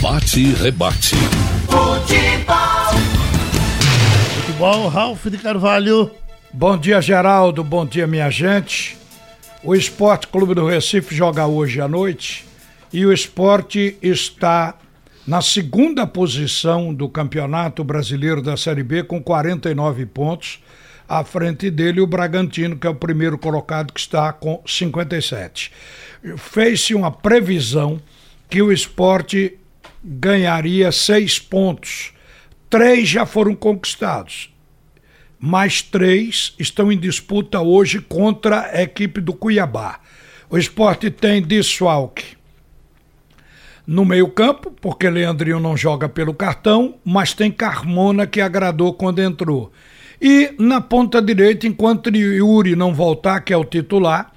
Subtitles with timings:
[0.00, 1.16] Bate e rebate.
[1.66, 3.00] Futebol.
[4.36, 6.08] Futebol, Ralf de Carvalho.
[6.52, 7.64] Bom dia, Geraldo.
[7.64, 8.96] Bom dia, minha gente.
[9.64, 12.46] O Esporte Clube do Recife joga hoje à noite
[12.92, 14.76] e o esporte está
[15.26, 20.60] na segunda posição do Campeonato Brasileiro da Série B com 49 pontos.
[21.08, 25.72] À frente dele, o Bragantino, que é o primeiro colocado, que está com 57.
[26.36, 28.00] Fez-se uma previsão
[28.48, 29.57] que o esporte
[30.02, 32.12] ganharia seis pontos.
[32.70, 34.52] Três já foram conquistados.
[35.38, 40.00] Mais três estão em disputa hoje contra a equipe do Cuiabá.
[40.50, 42.38] O esporte tem desfalque
[43.88, 49.72] no meio-campo, porque Leandrinho não joga pelo cartão, mas tem Carmona que agradou quando entrou.
[50.20, 54.30] E na ponta direita, enquanto Yuri não voltar, que é o titular,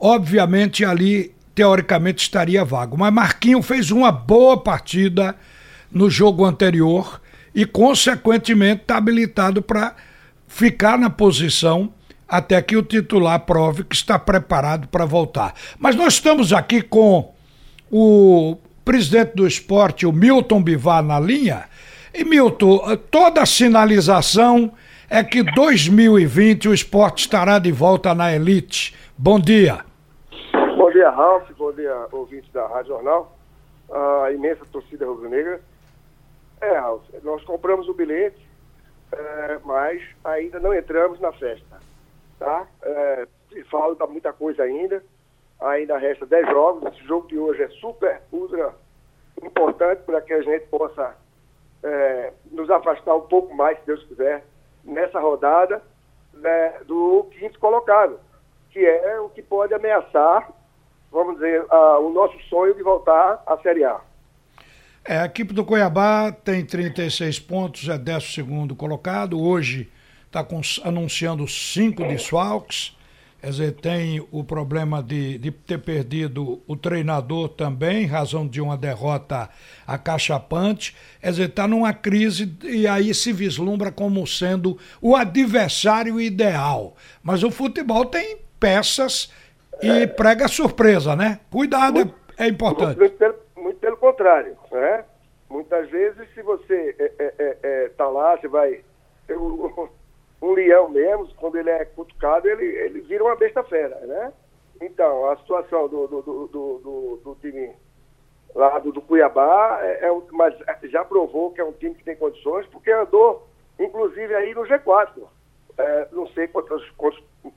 [0.00, 2.96] obviamente ali teoricamente estaria vago.
[2.98, 5.36] Mas Marquinho fez uma boa partida
[5.90, 7.20] no jogo anterior
[7.54, 9.94] e, consequentemente, está habilitado para
[10.48, 11.92] ficar na posição
[12.28, 15.54] até que o titular prove que está preparado para voltar.
[15.78, 17.32] Mas nós estamos aqui com
[17.90, 21.64] o presidente do esporte, o Milton Bivar, na linha.
[22.12, 24.72] E, Milton, toda a sinalização
[25.08, 28.94] é que 2020 o esporte estará de volta na elite.
[29.16, 29.84] Bom dia
[31.04, 31.50] dia, Ralf.
[31.58, 33.36] Bom dia, ouvintes da Rádio Jornal.
[33.90, 35.60] A imensa torcida rubro-negra.
[36.62, 38.40] É, Ralf, nós compramos o bilhete,
[39.12, 41.78] é, mas ainda não entramos na festa.
[42.38, 42.66] Tá?
[42.82, 43.28] É,
[43.70, 45.04] falta muita coisa ainda.
[45.60, 46.90] Ainda resta 10 jogos.
[46.94, 48.74] Esse jogo de hoje é super, ultra
[49.42, 51.14] importante para que a gente possa
[51.82, 54.42] é, nos afastar um pouco mais, se Deus quiser,
[54.82, 55.82] nessa rodada
[56.32, 58.18] né, do quinto colocado,
[58.70, 60.50] que é o que pode ameaçar
[61.14, 64.00] vamos dizer, uh, o nosso sonho de voltar à Série A.
[65.04, 68.42] É, a equipe do Cuiabá tem 36 pontos, é 12
[68.76, 69.40] colocado.
[69.40, 69.90] Hoje
[70.26, 70.44] está
[70.82, 72.96] anunciando cinco desfalques.
[73.40, 78.58] Quer dizer, tem o problema de, de ter perdido o treinador também, em razão de
[78.58, 79.50] uma derrota
[79.86, 80.96] acachapante.
[81.20, 86.96] Quer dizer, está numa crise e aí se vislumbra como sendo o adversário ideal.
[87.22, 89.30] Mas o futebol tem peças
[89.82, 91.40] e prega surpresa, né?
[91.50, 92.98] Cuidado muito, é, importante.
[92.98, 95.04] Muito pelo, muito pelo, contrário, né?
[95.48, 98.80] Muitas vezes, se você é, é, é, é lá, você vai.
[99.30, 99.88] Um,
[100.42, 104.32] um leão mesmo, quando ele é cutucado, ele, ele vira uma besta fera, né?
[104.80, 107.72] Então, a situação do, do, do, do, do time
[108.54, 112.16] lá do, do Cuiabá, é, é, mas já provou que é um time que tem
[112.16, 113.48] condições, porque andou,
[113.78, 115.08] inclusive, aí no G4.
[115.76, 116.82] É, não sei quantas,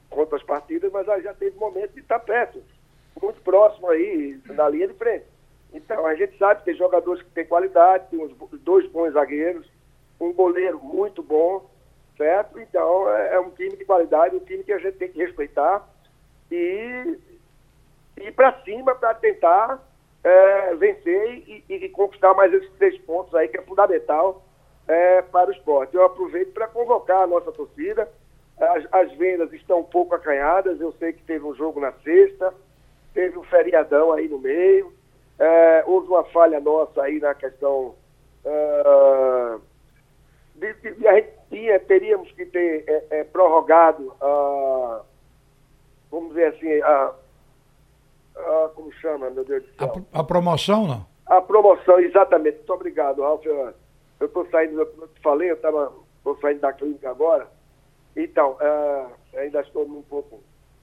[0.10, 2.62] quantas, partidas, mas já teve momento de estar perto,
[3.22, 5.26] muito próximo aí, na linha de frente.
[5.74, 9.68] Então, a gente sabe que tem jogadores que têm qualidade, tem uns, dois bons zagueiros,
[10.20, 11.70] um goleiro muito bom,
[12.18, 12.60] certo?
[12.60, 15.88] Então, é, é um time de qualidade, um time que a gente tem que respeitar
[16.52, 17.18] e
[18.18, 19.80] ir para cima para tentar
[20.24, 24.44] é, vencer e, e, e, conquistar mais esses três pontos aí, que é fundamental
[24.88, 25.96] é, para o esporte.
[25.96, 28.10] Eu aproveito para convocar a nossa torcida.
[28.60, 30.80] As, as, vendas estão um pouco acanhadas.
[30.80, 32.54] Eu sei que teve um jogo na sexta,
[33.14, 34.94] teve um feriadão aí no meio.
[35.38, 37.96] É, houve uma falha nossa aí na questão.
[38.44, 39.62] Uh,
[40.56, 45.02] de, de, a gente tinha, teríamos que ter é, é, prorrogado, uh,
[46.10, 47.14] vamos dizer assim, a,
[48.74, 50.06] como chama, meu Deus do céu?
[50.14, 51.06] A, a promoção, não?
[51.28, 52.58] A promoção, exatamente.
[52.58, 53.46] Muito obrigado, Ralf.
[54.20, 55.92] Eu estou saindo, como eu te falei, eu estava
[56.42, 57.48] saindo da clínica agora.
[58.16, 60.42] Então, uh, ainda estou um pouco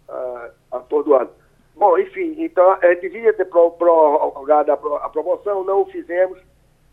[0.09, 1.31] uh, atordoado.
[1.75, 6.39] Bom, enfim, então a devia ter prorrogado a, a promoção, não o fizemos,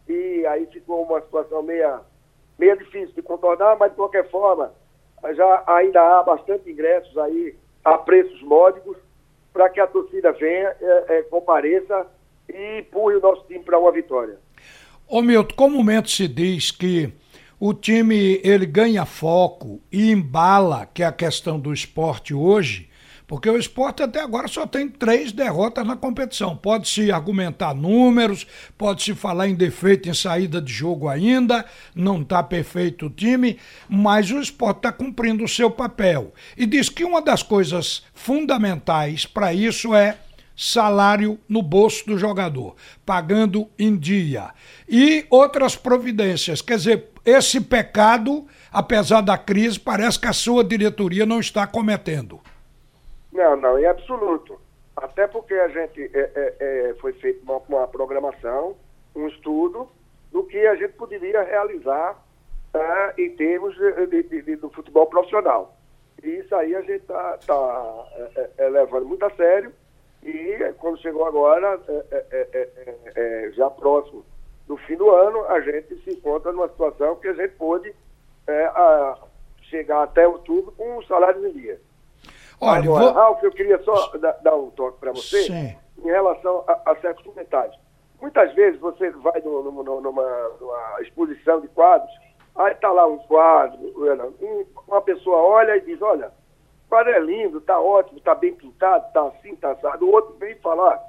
[0.10, 2.02] e aí ficou uma situação meia,
[2.58, 4.74] meia difícil de contornar, mas de qualquer forma,
[5.34, 8.98] já ainda há bastante ingressos aí a preços módicos
[9.54, 12.08] para que a torcida venha, é, é, compareça
[12.50, 14.38] e empurre o nosso time para uma vitória.
[15.14, 17.12] Ô Milton, comumente se diz que
[17.60, 22.88] o time ele ganha foco e embala, que é a questão do esporte hoje,
[23.28, 26.56] porque o esporte até agora só tem três derrotas na competição.
[26.56, 28.48] Pode-se argumentar números,
[28.78, 33.58] pode-se falar em defeito em saída de jogo ainda, não está perfeito o time,
[33.90, 36.34] mas o esporte está cumprindo o seu papel.
[36.56, 40.18] E diz que uma das coisas fundamentais para isso é
[40.62, 42.76] salário no bolso do jogador,
[43.06, 44.52] pagando em dia.
[44.88, 46.62] E outras providências.
[46.62, 52.40] Quer dizer, esse pecado, apesar da crise, parece que a sua diretoria não está cometendo.
[53.34, 54.60] Não, não, em absoluto.
[54.96, 58.76] Até porque a gente é, é, é, foi feita uma, uma, programação,
[59.16, 59.90] um estudo,
[60.52, 62.22] que a gente poderia realizar
[62.74, 65.78] tá, em termos de, de, de, do futebol profissional.
[66.22, 69.74] E isso aí a gente está tá, é, é, é, levando muito a sério
[70.24, 71.80] e quando chegou agora,
[73.16, 74.24] é, já próximo
[74.68, 77.94] do fim do ano, a gente se encontra numa situação que a gente pôde
[78.48, 79.18] a,
[79.64, 81.80] chegar até outubro com o salário em dia.
[82.60, 83.14] Olha, Agora, vou...
[83.14, 85.76] Ralf, eu queria só dar, dar um toque para você Sim.
[85.98, 87.76] em relação a, a, certos comentários.
[88.22, 90.00] Muitas vezes você vai numa, numa,
[90.60, 92.12] numa exposição de quadros,
[92.56, 93.80] aí está lá um quadro,
[94.88, 96.32] uma pessoa olha e diz, olha,
[96.92, 100.06] quadro é lindo, está ótimo, está bem pintado, está assim, está assado.
[100.06, 101.02] O outro vem falar,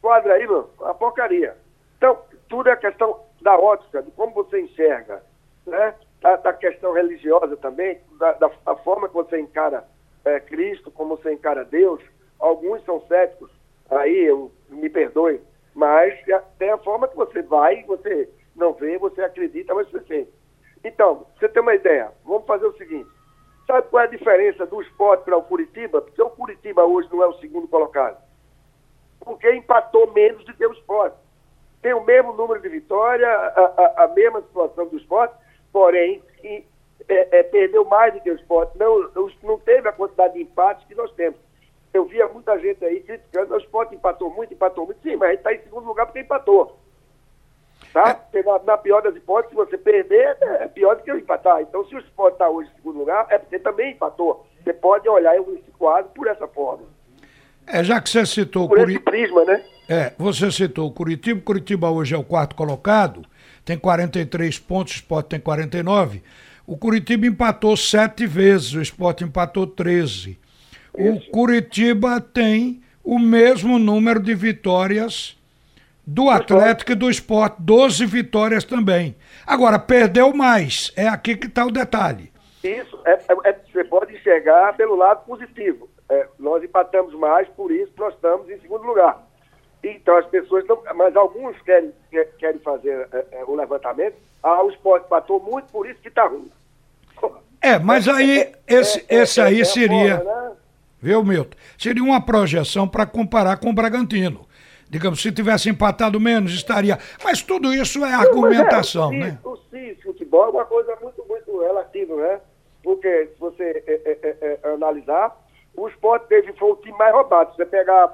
[0.00, 1.56] quadro aí, meu, uma porcaria.
[1.96, 2.16] Então,
[2.48, 5.20] tudo é questão da ótica, de como você enxerga,
[5.66, 5.92] né?
[6.20, 9.84] Da, da questão religiosa também, da, da, da forma que você encara
[10.24, 12.00] é, Cristo, como você encara Deus.
[12.38, 13.50] Alguns são céticos,
[13.90, 15.40] aí eu, me perdoe,
[15.74, 16.16] mas
[16.58, 20.32] tem a forma que você vai, você não vê, você acredita, mas você sente.
[20.84, 23.17] Então, você tem uma ideia, vamos fazer o seguinte.
[23.68, 26.00] Sabe qual é a diferença do esporte para o Curitiba?
[26.00, 28.16] Porque o Curitiba hoje não é o segundo colocado.
[29.20, 31.18] Porque empatou menos do que o esporte.
[31.82, 35.34] Tem o mesmo número de vitórias, a, a, a mesma situação do esporte,
[35.70, 38.78] porém, é, é, perdeu mais do que o esporte.
[38.78, 39.10] Não,
[39.42, 41.38] não teve a quantidade de empates que nós temos.
[41.92, 45.02] Eu via muita gente aí criticando, o esporte empatou muito, empatou muito.
[45.02, 46.78] Sim, mas está em segundo lugar porque empatou.
[47.92, 48.20] Tá?
[48.32, 48.42] É.
[48.42, 51.60] Na, na, pior das hipóteses, se você perder, é pior do que eu empatar.
[51.62, 54.46] Então, se o esporte está hoje em segundo lugar, é porque também empatou.
[54.62, 56.84] Você pode olhar esse quadro por essa forma.
[57.66, 59.62] É, já que você citou por esse prisma, né?
[59.88, 61.40] É, você citou o Curitiba.
[61.40, 63.24] Curitiba hoje é o quarto colocado,
[63.64, 66.22] tem 43 pontos, o Sport tem 49.
[66.66, 70.38] O Curitiba empatou sete vezes, o Sport empatou 13.
[70.92, 75.37] O Curitiba tem o mesmo número de vitórias
[76.10, 79.14] do Atlético e do Sport, 12 vitórias também.
[79.46, 82.32] Agora, perdeu mais, é aqui que está o detalhe.
[82.64, 85.86] Isso, é, é, é, você pode enxergar pelo lado positivo.
[86.08, 89.22] É, nós empatamos mais, por isso nós estamos em segundo lugar.
[89.84, 90.82] Então as pessoas não.
[90.94, 91.92] Mas alguns querem,
[92.38, 94.16] querem fazer é, é, o levantamento.
[94.42, 96.50] Ah, o esporte empatou muito, por isso que está ruim.
[97.60, 100.24] É, mas aí, esse, esse aí seria.
[100.24, 100.52] Né?
[101.02, 101.56] Viu, Milton?
[101.76, 104.47] Seria uma projeção para comparar com o Bragantino.
[104.90, 106.98] Digamos, se tivesse empatado menos, estaria.
[107.22, 109.38] Mas tudo isso é argumentação, é, né?
[109.44, 112.40] O sim, futebol é uma coisa muito, muito relativa, né?
[112.82, 115.36] Porque se você é, é, é, é analisar,
[115.76, 117.54] o esporte teve, foi o time mais roubado.
[117.54, 118.10] Você pegar.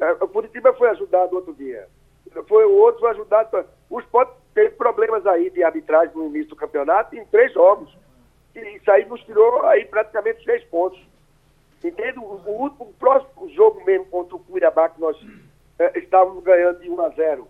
[0.00, 1.88] É, o Curitiba foi ajudado outro dia.
[2.48, 3.64] Foi o outro ajudado.
[3.90, 7.94] O esporte teve problemas aí de arbitragem no início do campeonato em três jogos.
[8.54, 11.00] E isso aí nos tirou aí praticamente seis pontos.
[11.82, 12.18] Entende?
[12.18, 15.16] O, o, o próximo jogo mesmo contra o Cuiabá, que nós
[15.78, 17.48] é, estávamos ganhando de 1 a 0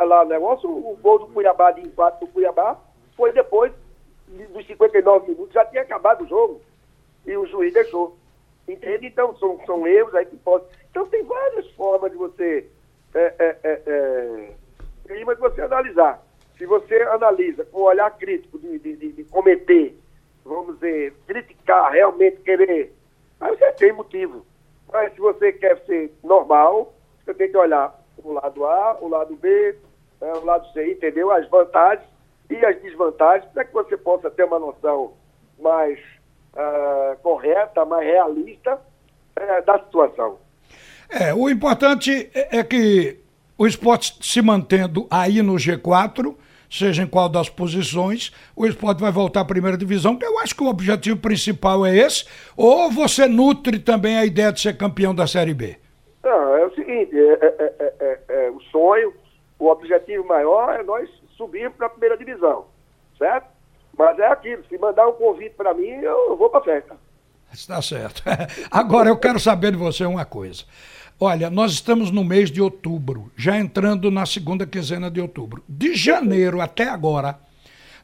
[0.00, 2.78] lá o negócio, o gol do Cuiabá de empate do Cuiabá
[3.16, 3.72] foi depois
[4.52, 6.60] dos 59 minutos, já tinha acabado o jogo.
[7.26, 8.16] E o juiz deixou.
[8.66, 9.06] Entende?
[9.06, 10.68] Então, são, são erros aí que podem.
[10.90, 12.68] Então, tem várias formas de você.
[13.14, 16.24] É, é, é, é, de você analisar.
[16.56, 19.96] Se você analisa com um olhar crítico de, de, de, de cometer
[20.44, 22.92] vamos dizer, criticar, realmente querer,
[23.40, 24.44] aí você tem motivo.
[24.92, 26.92] Mas se você quer ser normal,
[27.24, 29.76] você tem que olhar o lado A, o lado B,
[30.20, 31.30] é, o lado C, entendeu?
[31.30, 32.06] As vantagens
[32.50, 35.12] e as desvantagens, para que você possa ter uma noção
[35.58, 35.98] mais
[36.54, 40.38] uh, correta, mais realista uh, da situação.
[41.08, 43.18] É, o importante é, é que
[43.56, 46.34] o esporte se mantendo aí no G4
[46.70, 50.56] seja em qual das posições, o esporte vai voltar à primeira divisão, que eu acho
[50.56, 52.24] que o objetivo principal é esse,
[52.56, 55.81] ou você nutre também a ideia de ser campeão da Série B?
[57.02, 59.14] É é, é, é, é o sonho,
[59.58, 62.66] o objetivo maior é nós subirmos para a primeira divisão,
[63.18, 63.46] certo?
[63.96, 66.96] Mas é aquilo, se mandar um convite para mim, eu vou para a festa.
[67.52, 68.22] Está certo.
[68.70, 70.64] Agora eu quero saber de você uma coisa.
[71.20, 75.62] Olha, nós estamos no mês de outubro, já entrando na segunda quinzena de outubro.
[75.68, 77.38] De janeiro até agora,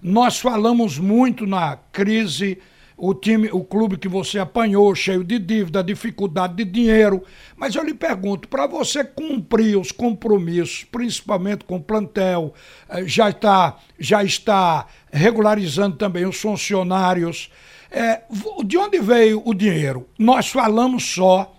[0.00, 2.60] nós falamos muito na crise,
[2.98, 7.22] o time, o clube que você apanhou, cheio de dívida, dificuldade de dinheiro.
[7.56, 12.52] Mas eu lhe pergunto, para você cumprir os compromissos, principalmente com o plantel,
[12.88, 17.50] eh, já está, já está regularizando também os funcionários.
[17.88, 18.22] É,
[18.66, 20.08] de onde veio o dinheiro?
[20.18, 21.54] Nós falamos só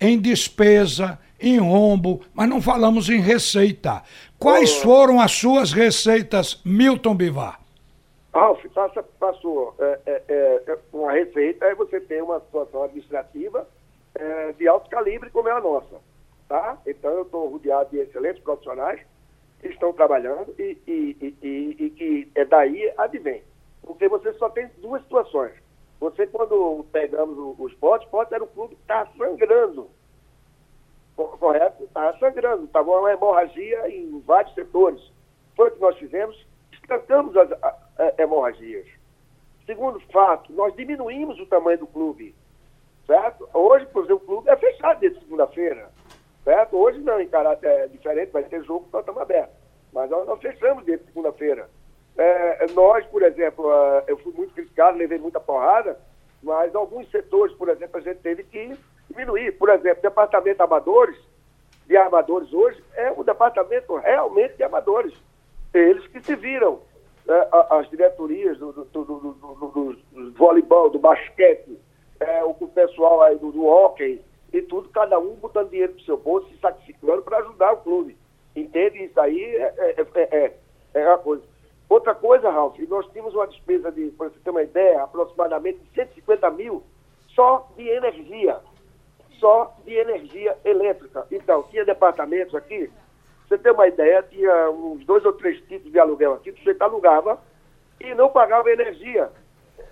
[0.00, 4.02] em despesa, em rombo, mas não falamos em receita.
[4.38, 7.59] Quais foram as suas receitas, Milton Bivar?
[8.32, 10.22] Ralf, passa, passou é, é,
[10.68, 13.66] é, uma receita, aí você tem uma situação administrativa
[14.14, 16.00] é, de alto calibre como é a nossa.
[16.48, 16.78] Tá?
[16.86, 19.00] Então eu estou rodeado de excelentes profissionais
[19.62, 23.42] estão trabalhando e, e, e, e que é daí advém.
[23.82, 25.52] Porque você só tem duas situações.
[25.98, 29.90] Você, quando pegamos o, o esporte, era um clube que estava sangrando.
[31.14, 31.84] Correto?
[31.84, 32.64] Estava sangrando.
[32.64, 35.00] Estava uma hemorragia em vários setores.
[35.54, 36.46] Foi o que nós fizemos.
[36.72, 37.50] Estancamos as
[38.18, 38.86] hemorragias.
[39.66, 42.34] Segundo fato, nós diminuímos o tamanho do clube.
[43.06, 43.48] Certo?
[43.52, 45.90] Hoje, por exemplo, o clube é fechado desde segunda-feira.
[46.44, 46.76] Certo?
[46.76, 49.54] Hoje não, em caráter diferente, vai ter jogo, nós estamos abertos.
[49.92, 51.68] Mas nós, nós fechamos desde segunda-feira.
[52.16, 55.98] É, nós, por exemplo, é, eu fui muito criticado, levei muita porrada,
[56.42, 58.76] mas alguns setores, por exemplo, a gente teve que
[59.08, 59.52] diminuir.
[59.52, 61.16] Por exemplo, departamento amadores,
[61.86, 65.12] de armadores hoje, é um departamento realmente de amadores.
[65.74, 66.80] Eles que se viram,
[67.30, 71.78] né, as diretorias do, do, do, do, do voleibol, do basquete,
[72.18, 74.20] é, o pessoal aí do, hockey
[74.52, 78.18] e tudo, cada um botando dinheiro pro seu bolso, se sacrificando para ajudar o clube.
[78.56, 79.04] Entende?
[79.04, 80.52] Isso aí é, é, é,
[80.92, 81.44] é uma coisa.
[81.88, 86.50] Outra coisa, Ralf, nós tínhamos uma despesa de, para você ter uma ideia, aproximadamente 150
[86.50, 86.82] mil
[87.28, 88.58] só de energia.
[89.38, 91.26] Só de energia elétrica.
[91.30, 92.90] Então, tinha departamentos aqui,
[93.50, 96.76] você ter uma ideia, tinha uns dois ou três tipos de aluguel aqui, que você
[96.78, 97.36] alugava
[98.00, 99.28] e não pagava energia.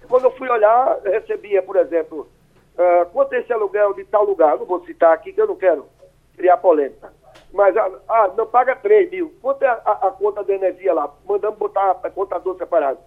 [0.09, 2.29] Quando eu fui olhar, recebia, por exemplo,
[2.77, 4.57] uh, quanto é esse aluguel de tal lugar?
[4.57, 5.89] Não vou citar aqui, que eu não quero
[6.37, 7.13] criar polêmica.
[7.53, 9.35] Mas, ah, ah, não paga 3 mil.
[9.43, 11.13] Quanto é a, a, conta de energia lá?
[11.27, 13.01] Mandamos botar a contador separado.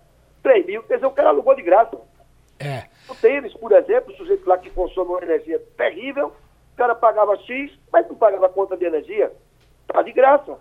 [0.43, 1.97] 3 mil, quer dizer, o cara alugou de graça.
[2.59, 2.89] É.
[3.09, 6.33] O tênis, por exemplo, o sujeito lá que consome uma energia terrível,
[6.73, 9.31] o cara pagava X, mas não pagava a conta de energia.
[9.87, 10.53] Tá de graça.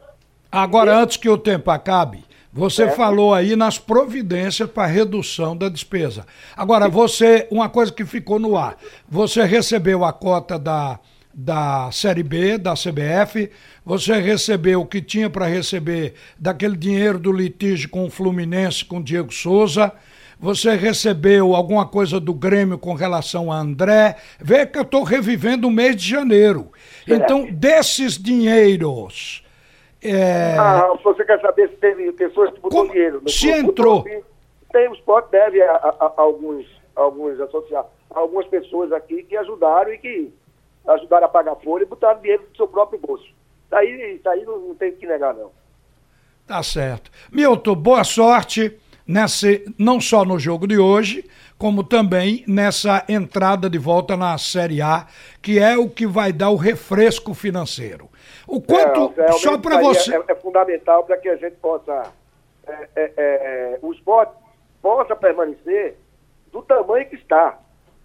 [0.51, 2.91] Agora, antes que o tempo acabe, você é.
[2.91, 6.27] falou aí nas providências para redução da despesa.
[6.57, 8.77] Agora, você, uma coisa que ficou no ar,
[9.09, 10.99] você recebeu a cota da
[11.33, 13.51] da Série B, da CBF,
[13.85, 18.99] você recebeu o que tinha para receber daquele dinheiro do litígio com o Fluminense, com
[18.99, 19.93] o Diego Souza,
[20.41, 24.17] você recebeu alguma coisa do Grêmio com relação a André.
[24.41, 26.73] Vê que eu estou revivendo o mês de janeiro.
[27.07, 29.45] Então, desses dinheiros.
[30.03, 30.57] É...
[30.59, 33.23] Ah, você quer saber se teve pessoas que botou dinheiro?
[33.29, 34.03] Se entrou.
[34.73, 36.65] Tem, o Sport deve a, a, a, alguns,
[36.97, 40.33] alguns associados, algumas pessoas aqui que ajudaram e que
[40.89, 43.27] ajudaram a pagar folha e botaram dinheiro do seu próprio bolso.
[43.27, 45.51] Isso aí, isso aí não, não tem que negar, não.
[46.47, 47.11] Tá certo.
[47.31, 48.81] Milton, boa sorte
[49.11, 54.81] nesse, não só no jogo de hoje, como também nessa entrada de volta na Série
[54.81, 55.07] A,
[55.43, 58.09] que é o que vai dar o refresco financeiro.
[58.47, 60.17] O quanto, é, só para você...
[60.17, 62.13] É, é, fundamental para que a gente possa,
[62.67, 64.33] é, é, é, o esporte
[64.81, 65.97] possa permanecer
[66.53, 67.59] do tamanho que está,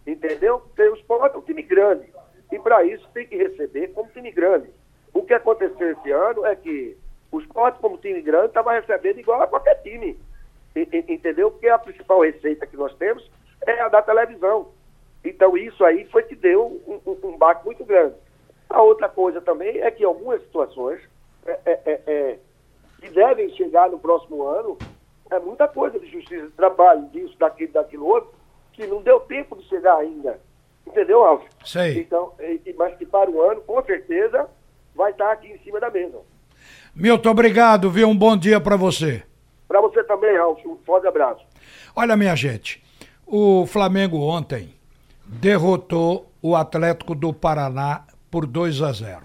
[0.05, 0.59] entendeu?
[0.59, 2.05] Porque o esporte é um time grande,
[2.51, 4.69] e para isso tem que receber como time grande.
[5.13, 6.97] O que aconteceu esse ano é que
[7.31, 10.17] o esporte, como time grande, estava recebendo igual a qualquer time.
[10.75, 11.51] Entendeu?
[11.51, 13.29] Porque a principal receita que nós temos
[13.65, 14.69] é a da televisão.
[15.23, 18.15] Então isso aí foi que deu um, um, um baque muito grande.
[18.69, 20.99] A outra coisa também é que algumas situações
[21.45, 22.39] é, é, é, é,
[22.99, 24.77] que devem chegar no próximo ano,
[25.31, 28.33] é muita coisa de justiça de trabalho, disso, daquilo, daquilo outro,
[28.73, 30.39] que não deu tempo de chegar ainda.
[30.85, 31.47] Entendeu, Alves?
[31.63, 31.99] Sei.
[31.99, 32.33] Então,
[32.77, 34.47] mas que para o ano, com certeza,
[34.93, 36.19] vai estar aqui em cima da mesa.
[36.93, 38.07] Milton, obrigado, viu?
[38.07, 39.23] Um bom dia para você.
[39.67, 40.65] Para você também, Alves.
[40.65, 41.43] Um forte abraço.
[41.95, 42.83] Olha, minha gente,
[43.25, 44.73] o Flamengo ontem
[45.25, 49.21] derrotou o Atlético do Paraná por 2 a 0.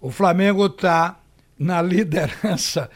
[0.00, 1.18] O Flamengo está
[1.58, 2.90] na liderança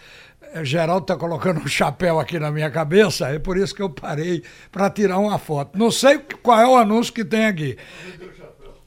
[0.52, 3.90] é, Geraldo está colocando um chapéu aqui na minha cabeça, é por isso que eu
[3.90, 5.78] parei para tirar uma foto.
[5.78, 7.76] Não sei qual é o anúncio que tem aqui.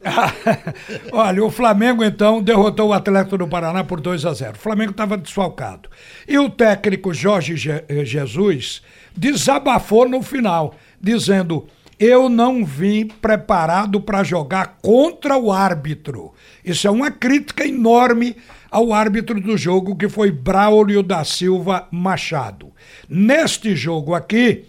[1.12, 4.54] Olha, o Flamengo então derrotou o Atlético do Paraná por 2 a 0.
[4.54, 5.90] O Flamengo estava desfalcado.
[6.28, 8.82] E o técnico Jorge Je eh, Jesus
[9.16, 11.68] desabafou no final, dizendo:
[12.00, 16.34] Eu não vim preparado para jogar contra o árbitro.
[16.66, 18.36] Isso é uma crítica enorme
[18.72, 22.72] ao árbitro do jogo, que foi Braulio da Silva Machado.
[23.08, 24.66] Neste jogo aqui,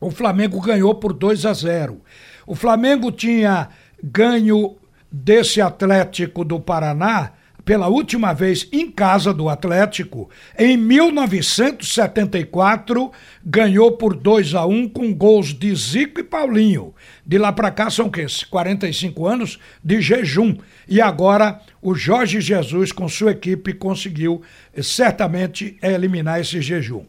[0.00, 2.00] o Flamengo ganhou por 2 a 0.
[2.46, 3.70] O Flamengo tinha
[4.04, 4.76] ganho
[5.10, 7.32] desse Atlético do Paraná
[7.64, 13.10] pela última vez em casa do Atlético, em 1974,
[13.42, 16.94] ganhou por 2 a 1 com gols de Zico e Paulinho.
[17.24, 20.58] De lá para cá são que 45 anos de jejum.
[20.86, 24.42] E agora o Jorge Jesus com sua equipe conseguiu
[24.74, 27.06] eh, certamente eliminar esse jejum.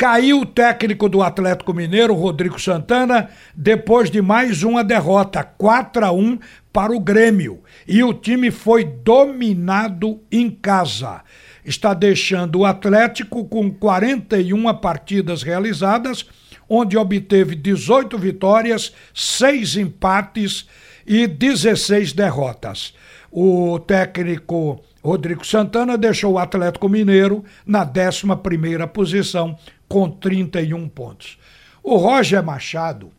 [0.00, 6.10] Caiu o técnico do Atlético Mineiro, Rodrigo Santana, depois de mais uma derrota, 4 a
[6.10, 6.38] 1
[6.72, 7.62] para o Grêmio.
[7.86, 11.20] E o time foi dominado em casa.
[11.62, 16.24] está deixando o Atlético com 41 partidas realizadas,
[16.66, 20.66] onde obteve 18 vitórias, 6 empates
[21.06, 22.94] e 16 derrotas.
[23.30, 29.58] O técnico Rodrigo Santana deixou o Atlético Mineiro na 11 posição
[29.90, 31.36] com 31 pontos.
[31.82, 33.10] O Roger Machado,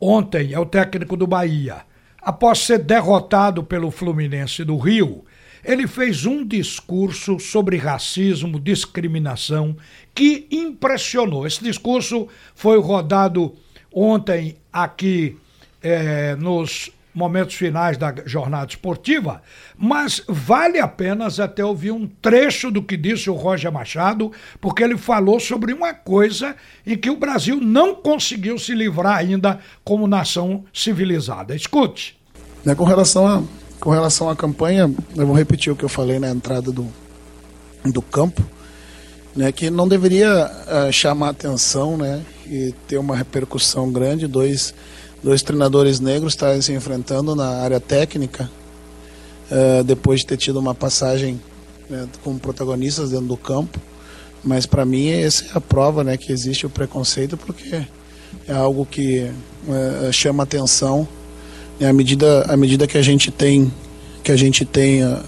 [0.00, 1.82] ontem é o técnico do Bahia,
[2.20, 5.24] após ser derrotado pelo Fluminense do Rio,
[5.64, 9.76] ele fez um discurso sobre racismo, discriminação,
[10.12, 11.46] que impressionou.
[11.46, 13.54] Esse discurso foi rodado
[13.92, 15.38] ontem aqui
[15.80, 19.42] é, nos momentos finais da jornada esportiva,
[19.76, 24.82] mas vale a pena até ouvir um trecho do que disse o Roger Machado, porque
[24.82, 30.06] ele falou sobre uma coisa em que o Brasil não conseguiu se livrar ainda como
[30.06, 31.54] nação civilizada.
[31.54, 32.18] Escute.
[32.64, 33.42] Né, com, relação a,
[33.80, 36.86] com relação à campanha, eu vou repetir o que eu falei na entrada do,
[37.84, 38.42] do campo,
[39.34, 44.74] né, que não deveria uh, chamar atenção né, e ter uma repercussão grande, dois
[45.22, 48.50] dois treinadores negros estarem se enfrentando na área técnica,
[49.50, 51.40] uh, depois de ter tido uma passagem
[51.88, 53.80] né, como protagonistas dentro do campo.
[54.44, 57.86] Mas para mim essa é a prova né, que existe o preconceito, porque
[58.48, 59.30] é algo que
[59.68, 61.06] uh, chama atenção.
[61.78, 63.72] Né, à, medida, à medida que a gente tem,
[64.24, 65.20] que a gente tem uh,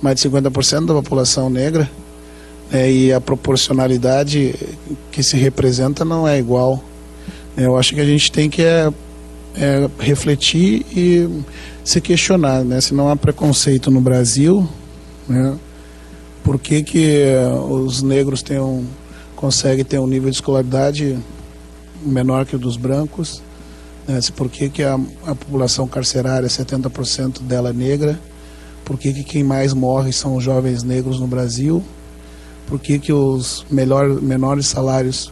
[0.00, 1.90] mais de 50% da população negra,
[2.72, 4.54] né, e a proporcionalidade
[5.10, 6.82] que se representa não é igual.
[7.54, 8.90] Eu acho que a gente tem que é,
[9.54, 11.28] é, refletir e
[11.84, 12.80] se questionar, né?
[12.80, 14.66] Se não há preconceito no Brasil,
[15.28, 15.54] né?
[16.42, 17.34] Por que, que
[17.68, 18.84] os negros têm um,
[19.36, 21.16] conseguem ter um nível de escolaridade
[22.04, 23.42] menor que o dos brancos?
[24.08, 24.18] Né?
[24.34, 28.18] Por que, que a, a população carcerária, 70% dela é negra?
[28.84, 31.84] Por que, que quem mais morre são os jovens negros no Brasil?
[32.72, 35.30] Por que, que os melhor, menores salários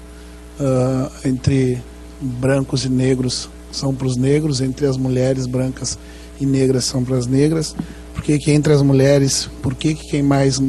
[0.60, 1.82] uh, entre
[2.20, 5.98] brancos e negros são para os negros, entre as mulheres brancas
[6.38, 7.74] e negras são para as negras.
[8.12, 10.60] Por que, que entre as mulheres, por que, que quem mais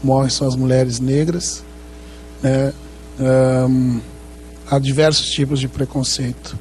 [0.00, 1.64] morre são as mulheres negras?
[2.40, 2.72] Né?
[3.18, 4.00] Um,
[4.70, 6.56] há diversos tipos de preconceito.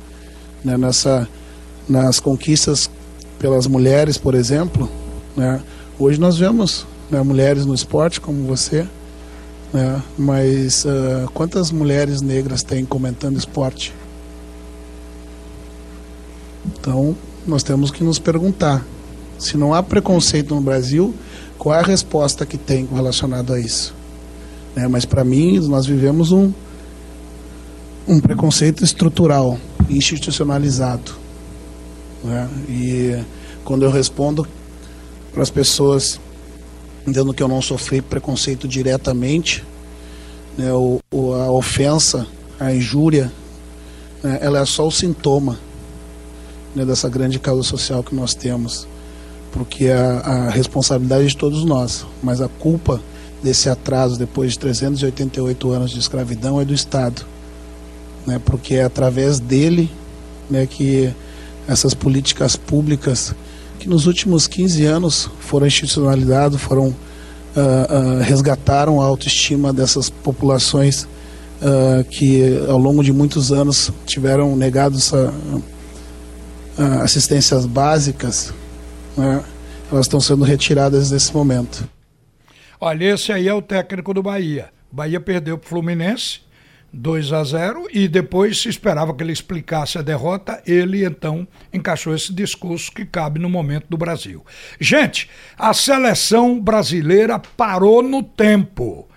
[0.65, 0.76] Né?
[0.76, 1.30] Nessa,
[1.88, 2.89] nas conquistas
[3.38, 4.89] pelas mulheres, por exemplo,
[5.38, 5.62] né?
[6.00, 8.88] hoje nós vemos né, mulheres no esporte como você,
[9.74, 10.02] né?
[10.18, 13.94] mas uh, quantas mulheres negras tem comentando esporte?
[16.66, 18.86] Então, nós temos que nos perguntar:
[19.40, 21.14] se não há preconceito no Brasil,
[21.58, 23.94] qual é a resposta que tem relacionado a isso?
[24.76, 24.88] Né?
[24.88, 26.52] Mas, para mim, nós vivemos um,
[28.08, 29.58] um preconceito estrutural,
[29.90, 31.14] institucionalizado.
[32.24, 32.50] Né?
[32.70, 33.24] E
[33.64, 34.48] quando eu respondo
[35.34, 36.20] para as pessoas
[37.06, 39.64] dizendo que eu não sofri preconceito diretamente,
[40.58, 41.00] né, o,
[41.34, 42.28] a ofensa,
[42.60, 43.32] a injúria,
[44.24, 45.58] né, ela é só o sintoma
[46.76, 48.88] né, dessa grande causa social que nós temos,
[49.52, 53.02] porque a, a responsabilidade é de todos nós, mas a culpa
[53.42, 57.26] desse atraso depois de 388 anos de escravidão é do Estado,
[58.26, 59.90] né, porque é através dele
[60.50, 61.12] né, que
[61.68, 63.34] essas políticas públicas
[63.82, 71.04] que nos últimos 15 anos foram institucionalizadas, foram uh, uh, resgataram a autoestima dessas populações
[71.04, 75.34] uh, que ao longo de muitos anos tiveram negado essa
[77.04, 78.54] assistências básicas,
[79.15, 79.44] né,
[79.91, 81.88] elas estão sendo retiradas nesse momento.
[82.80, 84.70] Olha, esse aí é o técnico do Bahia.
[84.91, 86.39] Bahia perdeu para o Fluminense
[86.93, 92.13] 2 a 0 e depois se esperava que ele explicasse a derrota, ele então encaixou
[92.13, 94.45] esse discurso que cabe no momento do Brasil.
[94.80, 99.08] Gente, a seleção brasileira parou no tempo.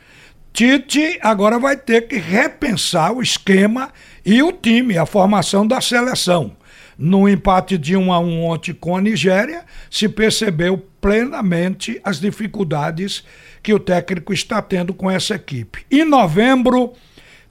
[0.52, 3.90] Tite agora vai ter que repensar o esquema
[4.24, 6.56] e o time, a formação da seleção.
[6.96, 13.24] No empate de 1 a 1 ontem com a Nigéria, se percebeu plenamente as dificuldades
[13.64, 15.84] que o técnico está tendo com essa equipe.
[15.90, 16.92] Em novembro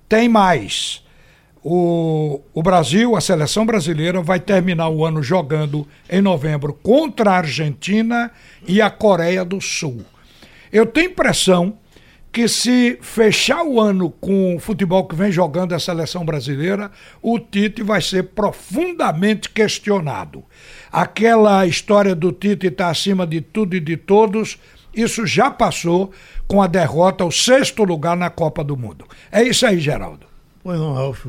[0.08, 1.04] tem mais.
[1.64, 7.38] O, o Brasil, a seleção brasileira, vai terminar o ano jogando em novembro contra a
[7.38, 8.32] Argentina
[8.68, 10.04] e a Coreia do Sul.
[10.72, 11.78] Eu tenho impressão
[12.34, 17.40] que se fechar o ano com o futebol que vem jogando a seleção brasileira, o
[17.40, 20.44] Tite vai ser profundamente questionado.
[20.92, 24.58] Aquela história do Tite estar acima de tudo e de todos,
[24.94, 26.12] isso já passou
[26.48, 29.06] com a derrota ao sexto lugar na Copa do Mundo.
[29.32, 30.28] É isso aí, Geraldo.
[30.64, 31.26] Pois não, Ralf.